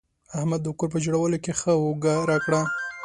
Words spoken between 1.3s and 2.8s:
کې ښه اوږه راکړه.